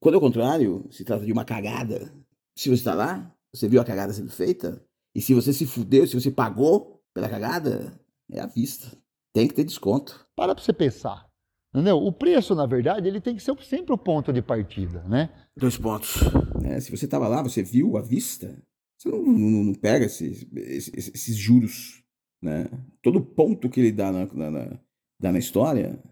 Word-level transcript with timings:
Quando 0.00 0.14
ao 0.14 0.20
contrário, 0.20 0.86
se 0.90 1.04
trata 1.04 1.24
de 1.24 1.32
uma 1.32 1.44
cagada. 1.44 2.12
Se 2.56 2.68
você 2.68 2.74
está 2.74 2.94
lá, 2.94 3.34
você 3.52 3.68
viu 3.68 3.80
a 3.80 3.84
cagada 3.84 4.12
sendo 4.12 4.30
feita, 4.30 4.84
e 5.14 5.20
se 5.20 5.34
você 5.34 5.52
se 5.52 5.66
fudeu, 5.66 6.06
se 6.06 6.14
você 6.14 6.30
pagou 6.30 7.02
pela 7.14 7.28
cagada, 7.28 7.98
é 8.30 8.40
à 8.40 8.46
vista. 8.46 8.96
Tem 9.32 9.48
que 9.48 9.54
ter 9.54 9.64
desconto. 9.64 10.26
Para 10.36 10.54
pra 10.54 10.62
você 10.62 10.72
pensar. 10.72 11.28
Entendeu? 11.74 11.98
O 11.98 12.12
preço, 12.12 12.54
na 12.54 12.66
verdade, 12.66 13.08
ele 13.08 13.20
tem 13.20 13.36
que 13.36 13.42
ser 13.42 13.56
sempre 13.62 13.92
o 13.92 13.98
ponto 13.98 14.32
de 14.32 14.40
partida, 14.40 15.02
né? 15.04 15.30
Dois 15.56 15.76
pontos. 15.76 16.16
É, 16.64 16.80
se 16.80 16.90
você 16.90 17.04
estava 17.04 17.28
lá, 17.28 17.42
você 17.42 17.62
viu 17.62 17.96
à 17.96 18.02
vista, 18.02 18.62
você 18.96 19.08
não, 19.10 19.22
não, 19.22 19.64
não 19.64 19.74
pega 19.74 20.06
esses, 20.06 20.46
esses, 20.54 21.08
esses, 21.14 21.36
juros. 21.36 22.02
Né? 22.42 22.70
Todo 23.02 23.20
ponto 23.20 23.68
que 23.68 23.80
ele 23.80 23.92
dá 23.92 24.10
na, 24.10 24.26
na, 24.26 24.50
na, 24.50 24.80
dá 25.20 25.32
na 25.32 25.38
história 25.38 26.02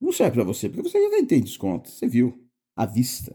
não 0.00 0.12
serve 0.12 0.34
para 0.34 0.44
você, 0.44 0.68
porque 0.68 0.88
você 0.88 1.00
já 1.00 1.26
tem 1.26 1.40
desconto. 1.40 1.88
Você 1.88 2.06
viu 2.06 2.45
à 2.76 2.84
vista. 2.84 3.34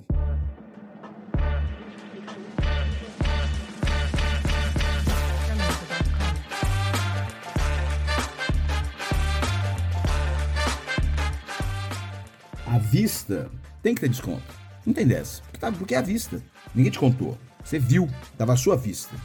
À 12.67 12.77
vista 12.77 13.49
tem 13.81 13.95
que 13.95 14.01
ter 14.01 14.09
desconto. 14.09 14.43
Não 14.85 14.93
tem 14.93 15.07
dessa. 15.07 15.41
Porque, 15.41 15.57
tá, 15.57 15.71
porque 15.71 15.95
é 15.95 15.97
à 15.97 16.01
vista. 16.01 16.41
Ninguém 16.75 16.91
te 16.91 16.99
contou. 16.99 17.35
Você 17.63 17.79
viu. 17.79 18.07
Tava 18.37 18.53
à 18.53 18.55
sua 18.55 18.77
vista. 18.77 19.15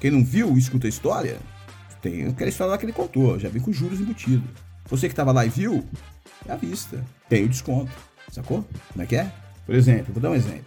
Quem 0.00 0.10
não 0.10 0.24
viu, 0.24 0.58
escuta 0.58 0.88
a 0.88 0.90
história. 0.90 1.38
Tem 2.02 2.26
aquela 2.26 2.50
história 2.50 2.72
lá 2.72 2.78
que 2.78 2.84
ele 2.84 2.92
contou. 2.92 3.38
Já 3.38 3.48
vem 3.48 3.62
com 3.62 3.72
juros 3.72 4.00
embutidos. 4.00 4.50
Você 4.86 5.08
que 5.08 5.14
tava 5.14 5.30
lá 5.32 5.46
e 5.46 5.48
viu, 5.48 5.88
é 6.46 6.52
à 6.52 6.56
vista. 6.56 7.02
Tem 7.28 7.44
o 7.44 7.48
desconto. 7.48 7.92
Sacou? 8.34 8.64
Como 8.92 9.04
é 9.04 9.06
que 9.06 9.14
é? 9.14 9.32
Por 9.64 9.76
exemplo, 9.76 10.12
vou 10.12 10.20
dar 10.20 10.30
um 10.30 10.34
exemplo. 10.34 10.64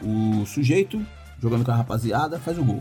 O 0.00 0.46
sujeito, 0.46 1.04
jogando 1.38 1.62
com 1.62 1.70
a 1.70 1.76
rapaziada, 1.76 2.40
faz 2.40 2.58
o 2.58 2.64
gol 2.64 2.80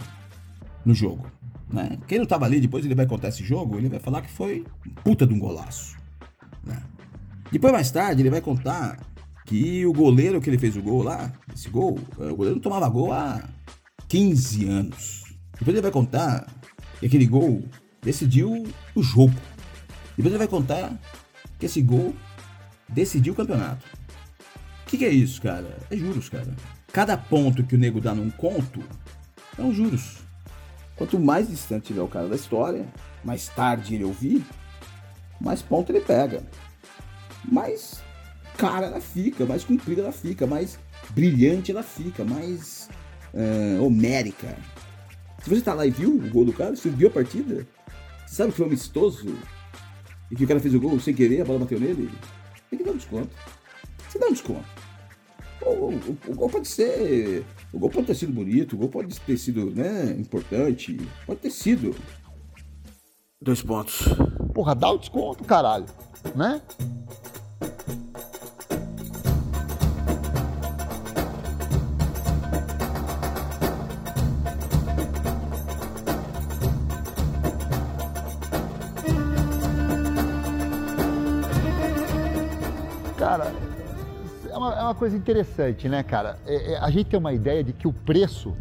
no 0.86 0.94
jogo. 0.94 1.30
Né? 1.70 1.98
Quem 2.08 2.20
não 2.20 2.26
tava 2.26 2.46
ali, 2.46 2.62
depois 2.62 2.86
ele 2.86 2.96
vai 2.96 3.06
contar 3.06 3.28
esse 3.28 3.44
jogo, 3.44 3.78
ele 3.78 3.90
vai 3.90 4.00
falar 4.00 4.22
que 4.22 4.30
foi 4.30 4.66
puta 5.04 5.28
de 5.28 5.34
um 5.34 5.40
golaço. 5.40 5.98
Né? 6.64 6.82
Depois, 7.52 7.74
mais 7.74 7.92
tarde, 7.92 8.22
ele 8.22 8.30
vai 8.30 8.40
contar 8.40 8.98
que 9.46 9.86
o 9.86 9.92
goleiro 9.92 10.40
que 10.40 10.50
ele 10.50 10.58
fez 10.58 10.78
o 10.78 10.82
gol 10.82 11.04
lá, 11.04 11.34
esse 11.54 11.68
gol, 11.70 12.00
é, 12.18 12.32
o 12.32 12.36
goleiro 12.38 12.62
tomava 12.62 12.88
gol 12.88 13.12
há 13.12 13.44
15 14.08 14.66
anos. 14.66 15.24
Depois 15.60 15.76
ele 15.76 15.82
vai 15.82 15.92
contar 15.92 16.48
que 17.02 17.06
aquele 17.06 17.26
gol 17.26 17.66
decidiu 18.02 18.66
o 18.96 19.04
jogo. 19.04 19.36
Depois 20.16 20.34
ele 20.34 20.38
vai 20.38 20.48
contar 20.48 20.98
que 21.60 21.66
esse 21.66 21.82
gol 21.82 22.16
decidiu 22.88 23.34
o 23.34 23.36
campeonato. 23.36 24.05
O 24.86 24.88
que, 24.88 24.98
que, 24.98 25.06
é 25.06 25.10
isso, 25.10 25.42
cara? 25.42 25.78
É 25.90 25.98
juros, 25.98 26.30
cara. 26.30 26.54
Cada 26.94 27.18
ponto 27.18 27.64
que 27.64 27.76
o 27.76 27.78
nego 27.78 28.00
dá 28.00 28.14
num 28.14 28.30
conto 28.30 28.84
é 29.58 29.62
um 29.62 29.74
juros. 29.74 30.18
Quanto 30.96 31.20
mais 31.20 31.50
distante 31.50 31.88
tiver 31.88 32.02
o 32.02 32.08
cara 32.08 32.28
da 32.28 32.36
história, 32.36 32.86
mais 33.24 33.48
tarde 33.50 33.96
ele 33.96 34.04
ouvir, 34.04 34.46
mais 35.42 35.62
ponto 35.62 35.92
ele 35.92 36.02
pega 36.02 36.44
mais 37.52 38.02
cara 38.58 38.88
ela 38.88 39.02
fica, 39.02 39.46
mais 39.46 39.64
comprida 39.64 40.02
ela 40.02 40.12
fica, 40.12 40.48
mais 40.48 40.80
brilhante 41.10 41.72
ela 41.72 41.84
fica, 41.84 42.24
mais 42.24 42.90
uh, 43.34 43.84
homérica. 43.84 44.58
Se 45.44 45.50
você 45.50 45.62
tá 45.62 45.74
lá 45.74 45.86
e 45.86 45.92
viu 45.92 46.16
o 46.16 46.30
gol 46.30 46.46
do 46.46 46.54
cara, 46.54 46.76
você 46.76 46.90
viu 46.90 47.08
a 47.08 47.12
partida, 47.12 47.68
você 48.26 48.36
sabe 48.36 48.52
que 48.52 48.58
foi 48.58 48.66
amistoso 48.66 49.38
e 50.32 50.36
que 50.36 50.44
o 50.44 50.48
cara 50.48 50.60
fez 50.60 50.74
o 50.74 50.80
gol 50.80 51.00
sem 51.00 51.14
querer, 51.14 51.42
a 51.42 51.46
bola 51.46 51.60
bateu 51.60 51.80
nele, 51.80 52.10
tem 52.70 52.80
que 52.80 52.86
dar 52.86 52.92
um 52.92 52.98
desconto. 52.98 53.30
Você 54.16 54.20
dá 54.20 54.28
um 54.28 54.32
desconto. 54.32 54.66
O, 55.62 55.70
o, 55.70 56.18
o, 56.28 56.36
gol 56.36 56.50
pode 56.50 56.70
ser. 56.70 57.46
O 57.74 57.80
gol 57.80 57.90
pode 57.90 58.08
ter 58.08 58.16
sido 58.16 58.32
bonito, 58.32 58.74
o 58.74 58.78
gol 58.78 58.88
pode 58.88 59.20
ter 59.20 59.38
sido 59.38 59.72
né, 59.72 60.16
importante, 60.18 60.98
pode 61.26 61.42
ter 61.42 61.50
sido. 61.50 61.94
Dois 63.42 63.62
pontos. 63.62 64.06
Porra, 64.54 64.74
dá 64.74 64.90
o 64.90 64.98
desconto, 64.98 65.44
caralho. 65.44 65.86
Né? 66.34 66.62
Cara, 83.18 83.75
uma, 84.66 84.76
é 84.76 84.82
uma, 84.84 84.96
coisa 84.96 85.16
interessante, 85.16 85.88
né, 85.88 86.04
cara? 86.04 86.40
É, 86.46 86.74
é, 86.74 86.78
a 86.78 86.90
gente 86.90 87.08
tem 87.08 87.20
uma 87.20 87.34
ideia 87.34 87.64
de 87.64 87.74
que 87.74 87.88
o 87.88 87.94
preço 87.94 88.56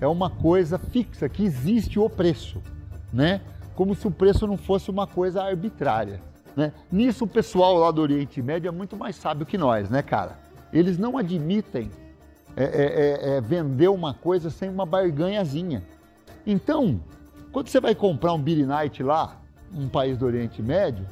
é 0.00 0.06
uma 0.06 0.30
coisa 0.30 0.78
fixa, 0.78 1.28
que 1.28 1.42
existe 1.42 1.98
o 1.98 2.08
preço, 2.08 2.62
né? 3.12 3.40
Como 3.74 3.94
se 3.94 4.06
o 4.06 4.10
preço 4.10 4.46
não 4.46 4.56
fosse 4.56 4.90
uma 4.90 5.06
coisa 5.06 5.42
arbitrária. 5.42 6.20
Né? 6.56 6.72
Nisso 6.90 7.24
o 7.24 7.28
pessoal 7.28 7.76
lá 7.78 7.90
do 7.90 8.02
Oriente 8.02 8.42
Médio 8.42 8.68
é 8.68 8.72
muito 8.72 8.96
mais 8.96 9.16
sábio 9.16 9.46
que 9.46 9.56
nós, 9.56 9.88
né, 9.88 10.02
cara? 10.02 10.38
Eles 10.72 10.98
não 10.98 11.16
admitem 11.16 11.90
é, 12.56 12.64
é, 12.64 13.32
é, 13.32 13.36
é 13.36 13.40
vender 13.40 13.88
uma 13.88 14.14
coisa 14.14 14.50
sem 14.50 14.68
uma 14.68 14.84
barganhazinha. 14.84 15.82
Então, 16.46 17.00
quando 17.52 17.68
você 17.68 17.80
vai 17.80 17.94
comprar 17.94 18.32
um 18.32 18.40
Billy 18.40 18.66
Knight 18.66 19.02
lá, 19.02 19.40
um 19.72 19.88
país 19.88 20.18
do 20.18 20.26
Oriente 20.26 20.60
Médio, 20.62 21.06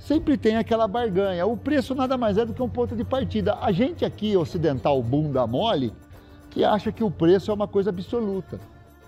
sempre 0.00 0.36
tem 0.36 0.56
aquela 0.56 0.88
barganha. 0.88 1.46
O 1.46 1.56
preço 1.56 1.94
nada 1.94 2.16
mais 2.16 2.36
é 2.36 2.44
do 2.44 2.52
que 2.52 2.62
um 2.62 2.68
ponto 2.68 2.96
de 2.96 3.04
partida. 3.04 3.56
A 3.60 3.70
gente 3.70 4.04
aqui, 4.04 4.36
ocidental 4.36 5.00
bunda 5.02 5.46
mole, 5.46 5.92
que 6.50 6.64
acha 6.64 6.90
que 6.90 7.04
o 7.04 7.10
preço 7.10 7.50
é 7.50 7.54
uma 7.54 7.68
coisa 7.68 7.90
absoluta, 7.90 8.58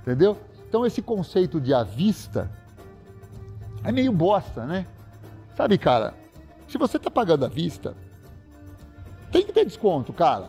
entendeu? 0.01 0.37
Então 0.69 0.87
esse 0.87 1.03
conceito 1.03 1.61
de 1.61 1.75
à 1.75 1.83
vista 1.83 2.51
é 3.83 3.91
meio 3.91 4.13
bosta, 4.13 4.65
né? 4.65 4.87
Sabe, 5.57 5.77
cara, 5.77 6.15
se 6.69 6.79
você 6.79 6.99
tá 6.99 7.11
pagando 7.11 7.45
à 7.45 7.49
vista, 7.49 7.95
tem 9.31 9.45
que 9.45 9.53
ter 9.53 9.65
desconto, 9.65 10.13
cara. 10.13 10.47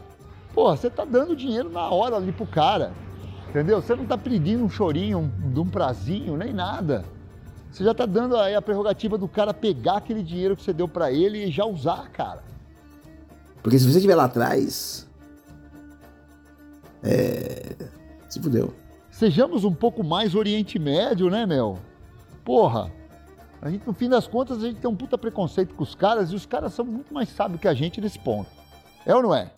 Porra, 0.54 0.78
você 0.78 0.90
tá 0.90 1.04
dando 1.04 1.36
dinheiro 1.36 1.70
na 1.70 1.90
hora 1.90 2.16
ali 2.16 2.32
pro 2.32 2.46
cara, 2.46 2.94
entendeu? 3.50 3.82
Você 3.82 3.96
não 3.96 4.06
tá 4.06 4.18
pedindo 4.18 4.64
um 4.64 4.70
chorinho, 4.70 5.20
um, 5.20 5.62
um 5.62 5.68
prazinho, 5.68 6.38
nem 6.38 6.54
nada. 6.54 7.04
Você 7.74 7.84
já 7.84 7.92
tá 7.92 8.06
dando 8.06 8.38
aí 8.38 8.54
a 8.54 8.62
prerrogativa 8.62 9.18
do 9.18 9.28
cara 9.28 9.52
pegar 9.52 9.98
aquele 9.98 10.22
dinheiro 10.22 10.56
que 10.56 10.62
você 10.62 10.72
deu 10.72 10.88
para 10.88 11.12
ele 11.12 11.44
e 11.44 11.50
já 11.50 11.66
usar, 11.66 12.08
cara. 12.12 12.44
Porque 13.64 13.80
se 13.80 13.86
você 13.86 13.98
estiver 13.98 14.14
lá 14.14 14.26
atrás, 14.26 15.10
é... 17.02 17.76
se 18.30 18.40
fudeu. 18.40 18.76
Sejamos 19.10 19.64
um 19.64 19.74
pouco 19.74 20.04
mais 20.04 20.36
Oriente 20.36 20.78
Médio, 20.78 21.32
né, 21.32 21.48
meu? 21.48 21.80
Porra, 22.46 22.92
a 23.60 23.72
gente, 23.72 23.88
no 23.88 23.94
fim 23.94 24.08
das 24.08 24.28
contas, 24.28 24.60
a 24.60 24.68
gente 24.68 24.80
tem 24.80 24.90
um 24.90 24.96
puta 24.96 25.18
preconceito 25.18 25.74
com 25.74 25.82
os 25.82 25.96
caras 25.96 26.30
e 26.32 26.36
os 26.36 26.46
caras 26.46 26.76
são 26.76 26.86
muito 26.86 27.12
mais 27.12 27.30
sábios 27.30 27.60
que 27.60 27.68
a 27.68 27.74
gente 27.74 28.00
nesse 28.00 28.20
ponto. 28.20 28.52
É 29.04 29.16
ou 29.16 29.24
não 29.24 29.34
é? 29.34 29.52